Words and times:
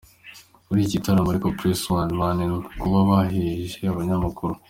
Muri 0.67 0.79
iki 0.83 0.93
gitaramo 0.95 1.29
ariko 1.31 1.47
PressOne 1.59 2.11
banenzwe 2.21 2.59
kuba 2.81 2.99
baheje 3.09 3.79
abanyamakuru. 3.93 4.53